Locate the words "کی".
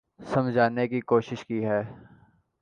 0.87-0.99, 1.45-1.63